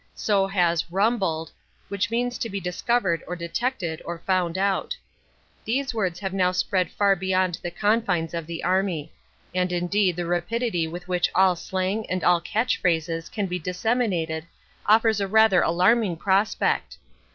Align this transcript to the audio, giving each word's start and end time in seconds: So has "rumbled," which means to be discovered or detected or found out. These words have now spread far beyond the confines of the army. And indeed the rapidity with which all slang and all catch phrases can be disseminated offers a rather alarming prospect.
So 0.15 0.47
has 0.47 0.91
"rumbled," 0.91 1.51
which 1.87 2.09
means 2.09 2.39
to 2.39 2.49
be 2.49 2.59
discovered 2.59 3.23
or 3.27 3.35
detected 3.35 4.01
or 4.03 4.17
found 4.17 4.57
out. 4.57 4.97
These 5.63 5.93
words 5.93 6.19
have 6.21 6.33
now 6.33 6.53
spread 6.53 6.89
far 6.89 7.15
beyond 7.15 7.59
the 7.61 7.69
confines 7.69 8.33
of 8.33 8.47
the 8.47 8.63
army. 8.63 9.11
And 9.53 9.71
indeed 9.71 10.15
the 10.15 10.25
rapidity 10.25 10.87
with 10.87 11.07
which 11.07 11.29
all 11.35 11.55
slang 11.55 12.09
and 12.09 12.23
all 12.23 12.41
catch 12.41 12.77
phrases 12.77 13.29
can 13.29 13.45
be 13.45 13.59
disseminated 13.59 14.47
offers 14.87 15.21
a 15.21 15.27
rather 15.27 15.61
alarming 15.61 16.17
prospect. 16.17 16.97